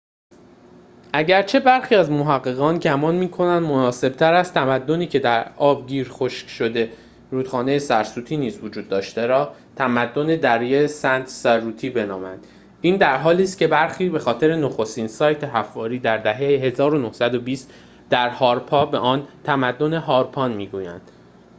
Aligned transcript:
اگرچه 1.13 1.59
برخی 1.59 1.95
از 1.95 2.11
محققان 2.11 2.79
گمان 2.79 3.15
می‌کنند 3.15 3.63
مناسب‌تر 3.63 4.33
است 4.33 4.53
تمدنی 4.53 5.07
که 5.07 5.19
در 5.19 5.53
آبگیر 5.55 6.07
خشک 6.11 6.47
شده 6.47 6.91
رودخانه 7.31 7.79
سرسوتی 7.79 8.37
نیز 8.37 8.59
وجود 8.63 8.89
داشته 8.89 9.25
را 9.25 9.55
تمدن 9.75 10.35
دره 10.35 10.87
سند-سرسوتی 10.87 11.89
بنامیم 11.89 12.39
این 12.81 12.97
درحالیست‌که 12.97 13.67
برخی 13.67 14.09
به 14.09 14.19
خاطر 14.19 14.55
نخستین 14.55 15.07
سایت 15.07 15.43
حفاری 15.43 15.99
در 15.99 16.17
دهه 16.17 16.71
۱۹۲۰ 16.77 17.67
در 18.09 18.29
هاراپا 18.29 18.85
به 18.85 18.97
آن 18.97 19.27
تمدن 19.43 19.93
هارپان 19.93 20.53
می‌گویند 20.53 21.11